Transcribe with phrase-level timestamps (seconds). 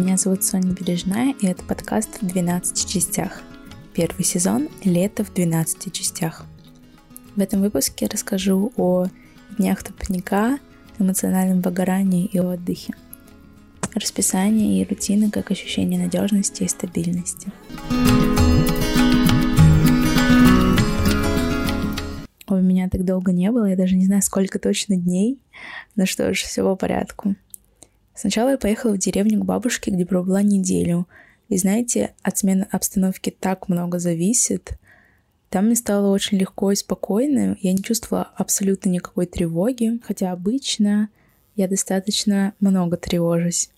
[0.00, 3.42] Меня зовут Соня Бережная, и это подкаст в 12 частях.
[3.92, 6.46] Первый сезон «Лето в 12 частях».
[7.36, 9.08] В этом выпуске расскажу о
[9.58, 10.58] днях тупника,
[10.98, 12.94] эмоциональном выгорании и отдыхе.
[13.94, 17.52] Расписание и рутины как ощущение надежности и стабильности.
[22.48, 25.38] Ой, меня так долго не было, я даже не знаю, сколько точно дней.
[25.94, 27.36] Но что ж, все по порядку.
[28.20, 31.08] Сначала я поехала в деревню к бабушке, где пробыла неделю.
[31.48, 34.72] И знаете, от смены обстановки так много зависит.
[35.48, 37.56] Там мне стало очень легко и спокойно.
[37.62, 41.08] Я не чувствовала абсолютно никакой тревоги, хотя обычно
[41.56, 43.70] я достаточно много тревожусь.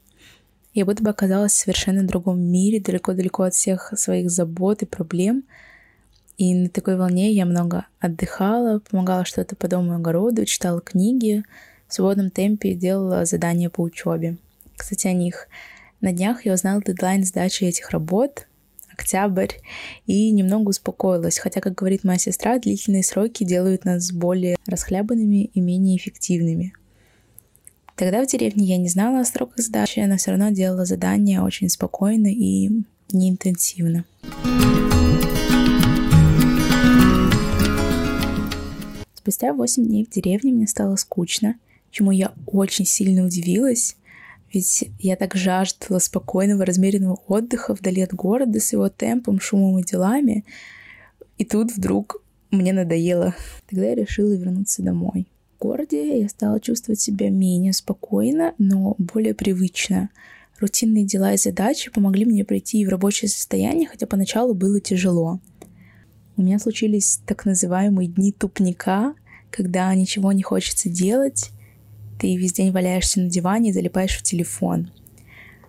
[0.74, 5.44] Я будто бы оказалась в совершенно другом мире, далеко-далеко от всех своих забот и проблем.
[6.36, 11.44] И на такой волне я много отдыхала, помогала что-то по дому и огороду, читала книги,
[11.92, 14.38] в свободном темпе делала задания по учебе.
[14.76, 15.46] Кстати, о них.
[16.00, 18.46] На днях я узнала дедлайн сдачи этих работ,
[18.90, 19.50] октябрь,
[20.06, 25.60] и немного успокоилась, хотя, как говорит моя сестра, длительные сроки делают нас более расхлябанными и
[25.60, 26.72] менее эффективными.
[27.94, 31.68] Тогда в деревне я не знала о сроках сдачи, но все равно делала задания очень
[31.68, 32.70] спокойно и
[33.12, 34.06] неинтенсивно.
[39.14, 41.56] Спустя 8 дней в деревне мне стало скучно—
[41.92, 43.96] чему я очень сильно удивилась,
[44.52, 49.84] ведь я так жаждала спокойного, размеренного отдыха вдали от города с его темпом, шумом и
[49.84, 50.44] делами.
[51.38, 53.34] И тут вдруг мне надоело.
[53.68, 55.28] Тогда я решила вернуться домой.
[55.56, 60.10] В городе я стала чувствовать себя менее спокойно, но более привычно.
[60.58, 65.40] Рутинные дела и задачи помогли мне прийти в рабочее состояние, хотя поначалу было тяжело.
[66.36, 69.14] У меня случились так называемые дни тупника,
[69.50, 71.51] когда ничего не хочется делать,
[72.22, 74.92] ты весь день валяешься на диване и залипаешь в телефон.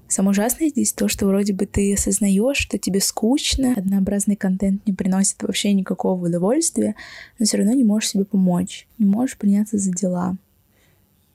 [0.08, 4.94] Самое ужасное здесь то, что вроде бы ты осознаешь, что тебе скучно, однообразный контент не
[4.94, 6.94] приносит вообще никакого удовольствия,
[7.40, 10.38] но все равно не можешь себе помочь, не можешь приняться за дела.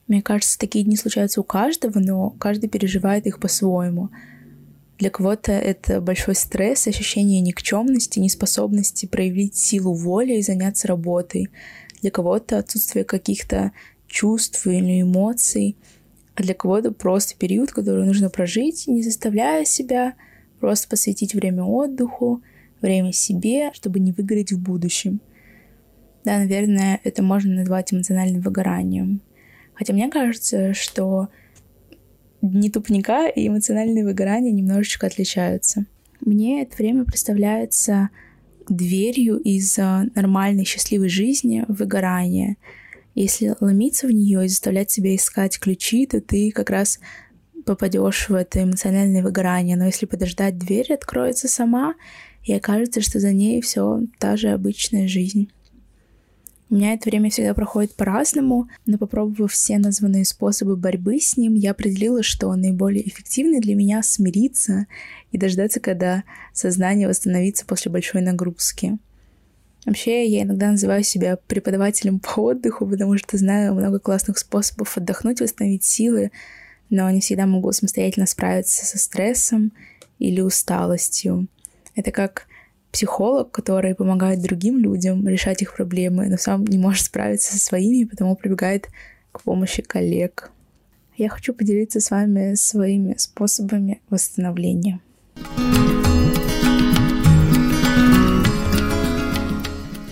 [0.07, 4.11] Мне кажется, такие дни случаются у каждого, но каждый переживает их по-своему.
[4.99, 11.49] Для кого-то это большой стресс, ощущение никчемности, неспособности проявить силу воли и заняться работой.
[12.01, 13.73] Для кого-то отсутствие каких-то
[14.09, 15.77] чувств или эмоций,
[16.35, 20.15] а для кого-то просто период, который нужно прожить, не заставляя себя,
[20.59, 22.41] просто посвятить время отдыху,
[22.81, 25.21] время себе, чтобы не выгореть в будущем.
[26.25, 29.21] Да, наверное, это можно назвать эмоциональным выгоранием.
[29.73, 31.29] Хотя мне кажется, что
[32.41, 35.85] дни тупника и эмоциональное выгорание немножечко отличаются.
[36.19, 38.09] Мне это время представляется
[38.67, 42.57] дверью из нормальной счастливой жизни в выгорание—
[43.15, 46.99] если ломиться в нее и заставлять себя искать ключи, то ты как раз
[47.65, 49.75] попадешь в это эмоциональное выгорание.
[49.75, 51.95] Но если подождать, дверь откроется сама,
[52.43, 55.51] и окажется, что за ней все та же обычная жизнь.
[56.71, 61.55] У меня это время всегда проходит по-разному, но попробовав все названные способы борьбы с ним,
[61.55, 64.85] я определила, что наиболее эффективный для меня смириться
[65.31, 68.99] и дождаться, когда сознание восстановится после большой нагрузки.
[69.85, 75.41] Вообще, я иногда называю себя преподавателем по отдыху, потому что знаю много классных способов отдохнуть,
[75.41, 76.31] восстановить силы,
[76.89, 79.71] но не всегда могу самостоятельно справиться со стрессом
[80.17, 81.47] или усталостью.
[81.95, 82.47] Это как
[82.91, 88.05] психолог, который помогает другим людям решать их проблемы, но сам не может справиться со своими,
[88.05, 88.87] потому прибегает
[89.31, 90.51] к помощи коллег.
[91.17, 94.99] Я хочу поделиться с вами своими способами восстановления.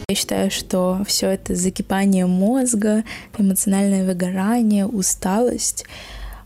[0.10, 3.04] Я считаю, что все это закипание мозга,
[3.38, 5.84] эмоциональное выгорание, усталость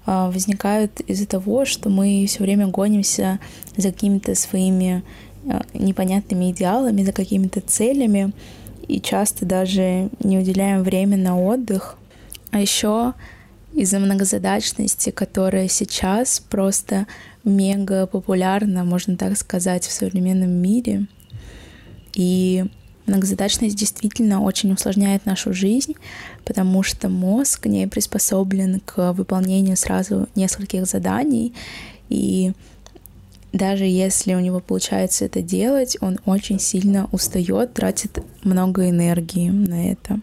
[0.04, 3.40] а, возникают из-за того, что мы все время гонимся
[3.78, 5.04] за какими-то своими
[5.48, 8.34] а, непонятными идеалами, за какими-то целями,
[8.88, 12.00] и часто даже не уделяем время на отдых.
[12.50, 13.14] А еще
[13.74, 17.06] из-за многозадачности, которая сейчас просто
[17.44, 21.06] мега популярна, можно так сказать, в современном мире.
[22.16, 22.66] И
[23.06, 25.96] Многозадачность действительно очень усложняет нашу жизнь,
[26.46, 31.54] потому что мозг не приспособлен к выполнению сразу нескольких заданий,
[32.10, 32.54] и
[33.54, 39.92] даже если у него получается это делать, он очень сильно устает, тратит много энергии на
[39.92, 40.20] это.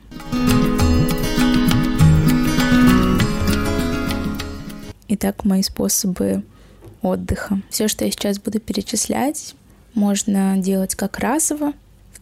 [5.09, 6.43] Итак, мои способы
[7.03, 7.61] отдыха.
[7.71, 9.55] Все, что я сейчас буду перечислять,
[9.95, 11.73] можно делать как разово,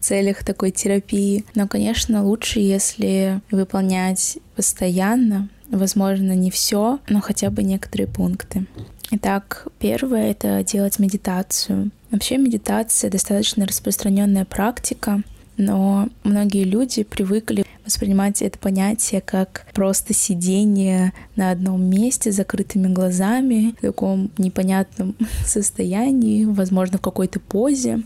[0.07, 1.43] целях такой терапии.
[1.53, 8.65] Но, конечно, лучше, если выполнять постоянно, возможно, не все, но хотя бы некоторые пункты.
[9.11, 11.91] Итак, первое— это делать медитацию.
[12.11, 15.23] Вообще медитация достаточно распространенная практика,
[15.57, 22.93] но многие люди привыкли воспринимать это понятие как просто сидение на одном месте с закрытыми
[22.93, 25.15] глазами, в таком непонятном
[25.45, 28.03] состоянии, возможно, в какой-то позе,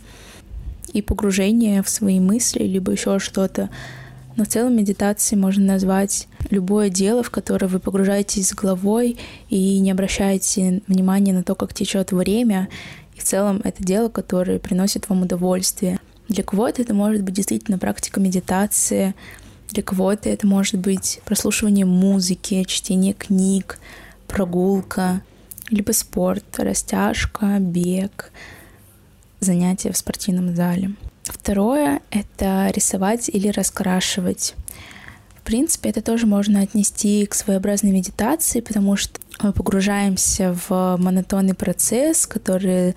[0.94, 3.70] и погружение в свои мысли, либо еще что-то.
[4.36, 9.18] Но в целом медитацией можно назвать любое дело, в которое вы погружаетесь с головой
[9.50, 12.70] и не обращаете внимания на то, как течет время.
[13.16, 16.00] И в целом это дело, которое приносит вам удовольствие.
[16.30, 19.16] Для кого-то это может быть действительно практика медитации,
[19.70, 23.80] для кого-то это может быть прослушивание музыки, чтение книг,
[24.28, 25.22] прогулка,
[25.70, 28.32] либо спорт, растяжка, бег,
[29.42, 30.92] занятия в спортивном зале.
[31.24, 34.56] Второе— это рисовать или раскрашивать.
[35.36, 41.56] В принципе, это тоже можно отнести к своеобразной медитации, потому что мы погружаемся в монотонный
[41.56, 42.96] процесс, который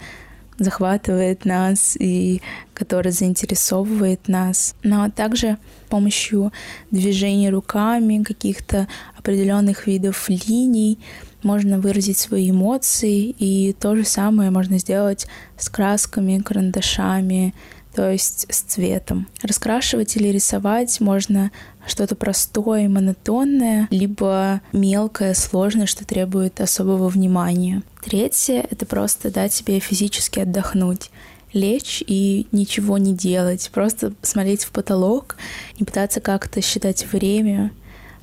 [0.59, 2.41] захватывает нас и
[2.75, 4.75] который заинтересовывает нас.
[4.83, 6.53] Но также с помощью
[6.91, 10.99] движения руками, каких-то определенных видов линий
[11.45, 15.27] можно выразить свои эмоции, и то же самое можно сделать
[15.57, 17.55] с красками, карандашами,
[17.95, 19.29] то есть с цветом.
[19.43, 21.53] Раскрашивать или рисовать можно
[21.87, 27.83] что-то простое, монотонное, либо мелкое, сложное, что требует особого внимания.
[28.05, 31.11] Третье— это просто дать себе физически отдохнуть
[31.53, 35.37] лечь и ничего не делать, просто смотреть в потолок,
[35.79, 37.71] не пытаться как-то считать время,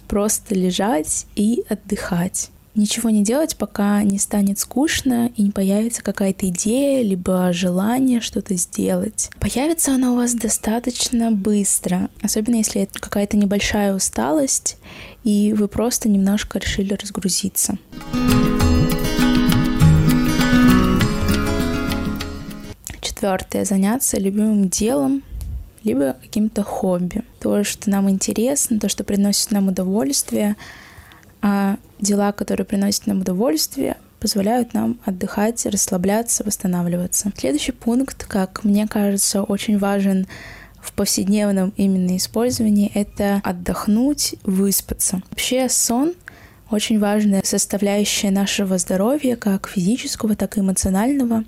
[0.09, 6.47] просто лежать и отдыхать ничего не делать, пока не станет скучно и не появится какая-то
[6.49, 9.29] идея, либо желание что-то сделать.
[9.39, 14.77] Появится она у вас достаточно быстро, особенно если это какая-то небольшая усталость,
[15.23, 17.77] и вы просто немножко решили разгрузиться.
[23.01, 23.65] Четвертое.
[23.65, 25.21] Заняться любимым делом,
[25.83, 27.23] либо каким-то хобби.
[27.39, 30.55] То, что нам интересно, то, что приносит нам удовольствие,
[31.41, 37.31] а дела, которые приносят нам удовольствие, позволяют нам отдыхать, расслабляться, восстанавливаться.
[37.35, 40.27] Следующий пункт, как мне кажется, очень важен
[40.79, 45.21] в повседневном именно использовании, это отдохнуть, выспаться.
[45.29, 46.13] Вообще сон
[46.69, 51.43] очень важная составляющая нашего здоровья, как физического, так и эмоционального.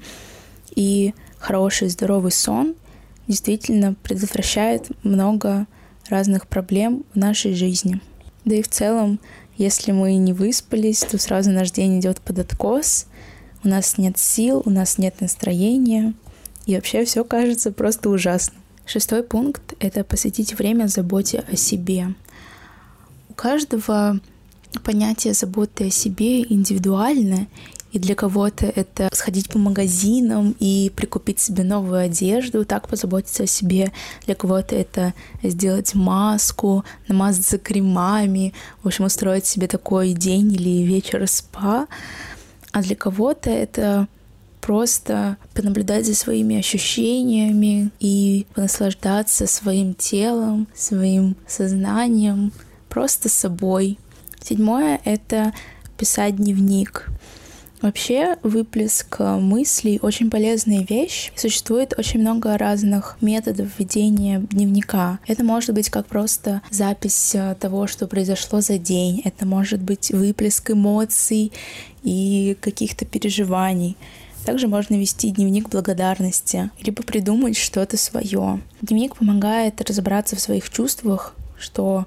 [0.75, 2.75] И хороший здоровый сон
[3.27, 5.65] действительно предотвращает много
[6.09, 8.01] разных проблем в нашей жизни.
[8.45, 9.19] Да и в целом
[9.57, 13.05] если мы не выспались, то сразу наш день идет под откос,
[13.63, 16.13] у нас нет сил, у нас нет настроения,
[16.65, 18.55] и вообще все кажется просто ужасно.
[18.85, 22.13] Шестой пункт— это посвятить время заботе о себе.
[23.29, 24.19] У каждого
[24.83, 27.47] понятие заботы о себе индивидуально,
[27.93, 33.47] и для кого-то это сходить по магазинам и прикупить себе новую одежду, так позаботиться о
[33.47, 33.91] себе.
[34.25, 35.13] Для кого-то это
[35.43, 41.87] сделать маску, намазаться кремами, в общем, устроить себе такой день или вечер спа.
[42.71, 44.07] А для кого-то это
[44.59, 52.53] просто понаблюдать за своими ощущениями и наслаждаться своим телом, своим сознанием,
[52.89, 53.99] просто собой.
[54.41, 55.53] Седьмое— это
[55.95, 57.11] писать дневник.
[57.83, 61.33] Вообще, выплеск мыслей— очень полезная вещь.
[61.35, 65.19] Существует очень много разных методов ведения дневника.
[65.27, 69.21] Это может быть как просто запись э, того, что произошло за день.
[69.25, 71.51] Это может быть выплеск эмоций
[72.03, 73.97] и каких-то переживаний.
[74.45, 78.61] Также можно вести дневник благодарности, либо придумать что-то свое.
[78.81, 82.05] Дневник помогает разобраться в своих чувствах, что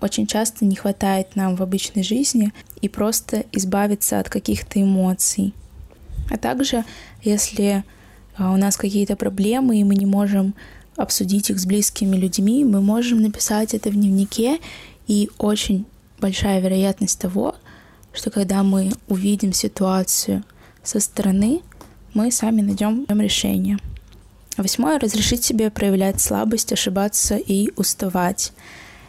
[0.00, 5.54] очень часто не хватает нам в обычной жизни, и просто избавиться от каких-то эмоций.
[6.30, 6.84] А также,
[7.22, 7.84] если
[8.36, 10.54] а, у нас какие-то проблемы, и мы не можем
[10.96, 14.58] обсудить их с близкими людьми, мы можем написать это в дневнике,
[15.06, 15.86] и очень
[16.20, 17.56] большая вероятность того,
[18.12, 20.44] что когда мы увидим ситуацию
[20.82, 21.62] со стороны,
[22.14, 23.78] мы сами найдем решение.
[24.56, 28.52] Восьмое— разрешить себе проявлять слабость, ошибаться и уставать.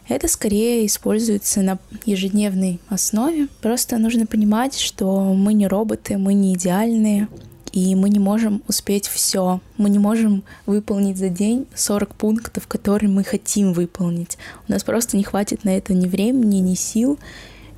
[0.10, 3.48] Это скорее используется на ежедневной основе.
[3.62, 7.28] Просто нужно понимать, что мы не роботы, мы не идеальные,
[7.74, 9.62] и мы не можем успеть все.
[9.78, 14.40] Мы не можем выполнить за день 40 пунктов, которые мы хотим выполнить.
[14.68, 17.20] У нас просто не хватит на это ни времени, ни сил,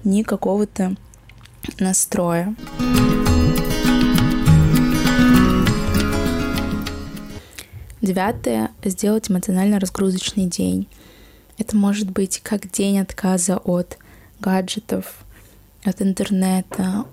[0.06, 0.96] ни какого-то
[1.80, 2.56] настроя.
[8.02, 10.88] Девятое— сделать эмоционально разгрузочный день.
[11.62, 14.00] Это может быть как день отказа от
[14.40, 15.24] гаджетов,
[15.84, 17.06] от интернета,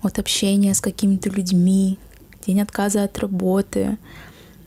[0.00, 1.98] от общения с какими-то людьми,
[2.46, 3.98] день отказа от работы,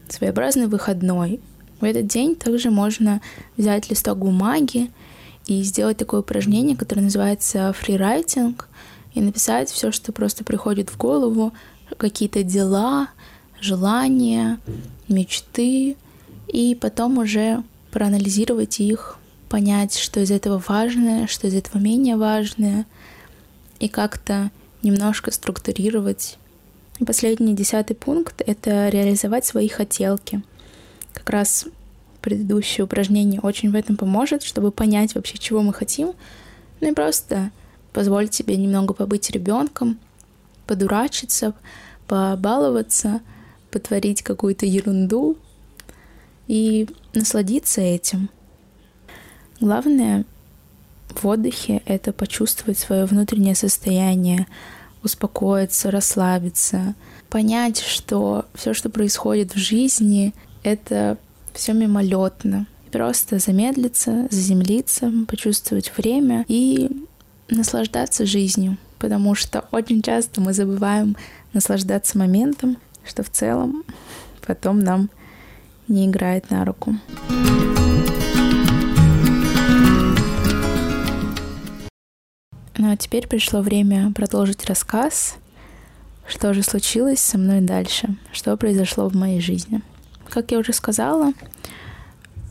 [0.09, 1.39] своеобразный выходной.
[1.79, 3.21] В этот день также можно
[3.55, 4.91] взять листок бумаги
[5.45, 8.67] и сделать такое упражнение, которое называется фрирайтинг,
[9.13, 11.53] и написать все, что просто приходит в голову,
[11.95, 13.07] какие-то дела,
[13.61, 14.59] желания,
[15.07, 15.95] мечты,
[16.49, 19.17] и потом уже проанализировать их,
[19.49, 22.87] понять, что из этого важное, что из этого менее важное,
[23.79, 24.49] и как-то
[24.81, 26.39] немножко структурировать.
[26.99, 30.41] И последний, десятый пункт— это реализовать свои хотелки.
[31.13, 31.67] Как раз
[32.21, 36.13] предыдущее упражнение очень в этом поможет, чтобы понять вообще, чего мы хотим,
[36.81, 37.51] ну и просто
[37.93, 39.99] позволить себе немного побыть ребенком,
[40.65, 41.53] подурачиться,
[42.07, 43.21] побаловаться,
[43.69, 45.37] потворить какую-то ерунду
[46.47, 48.29] и насладиться этим.
[49.59, 50.25] Главное
[51.09, 54.47] в отдыхе— это почувствовать свое внутреннее состояние,
[55.03, 56.95] успокоиться, расслабиться,
[57.29, 60.33] понять, что все, что происходит в жизни,
[60.63, 61.17] это
[61.53, 62.67] все мимолетно.
[62.91, 67.05] Просто замедлиться, заземлиться, почувствовать время и
[67.49, 71.15] наслаждаться жизнью, потому что очень часто мы забываем
[71.53, 73.83] наслаждаться моментом, что в целом
[74.45, 75.09] потом нам
[75.93, 76.95] не играет на руку.
[82.77, 85.35] Ну а теперь пришло время продолжить рассказ,
[86.27, 89.81] что же случилось со мной дальше, что произошло в моей жизни.
[90.29, 91.33] Как я уже сказала,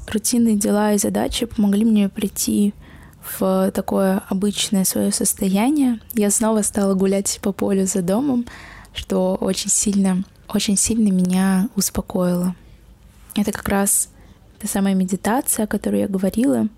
[0.07, 2.73] рутинные дела и задачи помогли мне прийти
[3.39, 6.01] в такое обычное свое состояние.
[6.15, 8.47] Я снова стала гулять по полю за домом,
[8.95, 12.55] что очень сильно, очень сильно меня успокоило.
[13.35, 14.09] Это как раз
[14.59, 16.69] та самая медитация, о которой я говорила.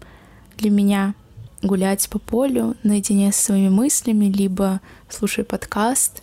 [0.57, 1.15] Для меня
[1.63, 6.23] гулять по полю наедине со своими мыслями, либо слушая подкаст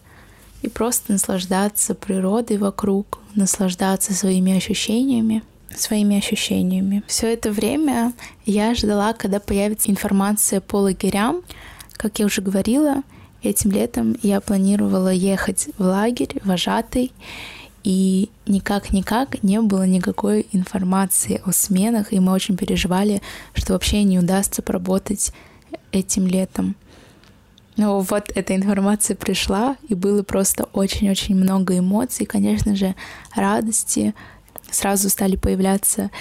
[0.61, 5.43] и просто наслаждаться природой вокруг, наслаждаться своими ощущениями
[5.77, 7.03] своими ощущениями.
[7.07, 8.13] Все это время
[8.45, 11.43] я ждала, когда появится информация по лагерям.
[11.93, 13.03] Как я уже говорила,
[13.41, 17.13] этим летом я планировала ехать в лагерь, вожатый,
[17.83, 23.21] и никак-никак не было никакой информации о сменах, и мы очень переживали,
[23.53, 25.33] что вообще не удастся поработать
[25.91, 26.75] этим летом.
[27.77, 32.95] Но вот эта информация пришла, и было просто очень-очень много эмоций, конечно же,
[33.35, 34.13] радости,
[34.69, 36.11] сразу стали появляться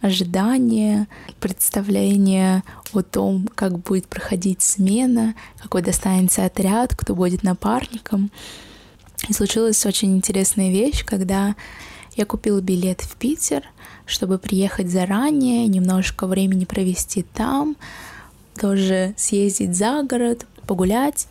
[0.00, 1.08] ожидания,
[1.40, 8.30] представления о том, как будет проходить смена, какой достанется отряд, кто будет напарником.
[9.28, 11.54] И случилась очень интересная вещь, когда
[12.16, 13.64] я купила билет в Питер,
[14.06, 17.76] чтобы приехать заранее, немножко времени провести там,
[18.58, 21.28] тоже съездить за город, погулять,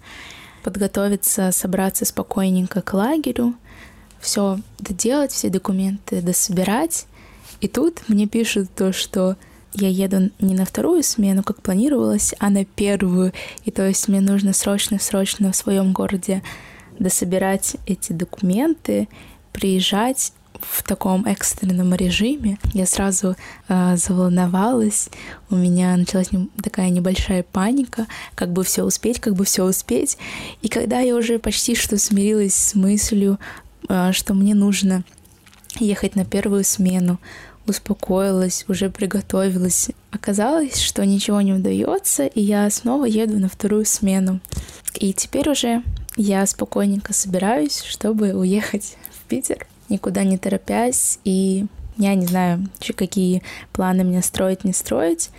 [0.64, 3.56] подготовиться, собраться спокойненько к лагерю—
[4.20, 7.08] все доделать, все документы дособирать.
[7.62, 9.38] И тут мне пишут то, что
[9.74, 13.34] я еду не на вторую смену, как планировалось, а на первую.
[13.66, 16.42] И то есть мне нужно срочно-срочно в своем городе
[17.00, 19.08] дособирать эти документы,
[19.52, 22.60] приезжать в таком экстренном режиме.
[22.74, 23.36] Я сразу
[23.70, 25.10] э, заволновалась,
[25.50, 26.30] у меня началась
[26.62, 30.18] такая небольшая паника, как бы все успеть, как бы все успеть.
[30.62, 33.40] И когда я уже почти что смирилась с мыслью
[33.88, 35.04] а, что мне нужно
[35.80, 37.20] ехать на первую смену,
[37.66, 39.90] успокоилась, уже приготовилась.
[40.12, 44.40] Оказалось, что ничего не удается, и я снова еду на вторую смену.
[44.96, 45.84] И теперь уже
[46.22, 51.66] я спокойненько собираюсь, чтобы уехать в Питер, никуда не торопясь, и
[51.98, 55.30] я не знаю, какие планы мне строить, не строить.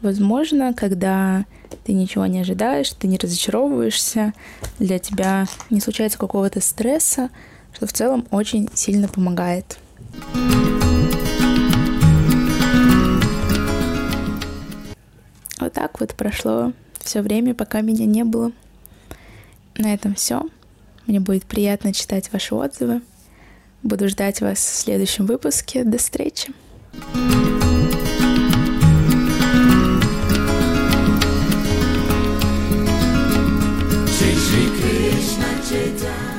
[0.00, 1.44] Возможно, когда
[1.84, 4.32] ты ничего не ожидаешь, ты не разочаровываешься,
[4.78, 7.28] для тебя не случается какого-то стресса,
[7.74, 9.78] что в целом очень сильно помогает.
[15.60, 18.52] Вот так вот прошло все время, пока меня не было.
[19.80, 20.42] На этом все.
[21.06, 23.00] Мне будет приятно читать ваши отзывы.
[23.82, 25.84] Буду ждать вас в следующем выпуске.
[25.84, 26.52] До встречи.
[34.80, 36.29] Krishna Chaitanya